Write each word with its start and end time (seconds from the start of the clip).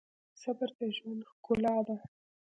صبر 0.41 0.69
د 0.79 0.79
ژوند 0.97 1.21
ښکلا 1.31 1.75
ده. 1.87 1.95